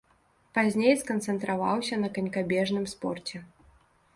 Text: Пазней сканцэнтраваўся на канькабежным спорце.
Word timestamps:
Пазней 0.57 0.95
сканцэнтраваўся 1.01 1.99
на 2.05 2.09
канькабежным 2.15 2.85
спорце. 2.95 3.37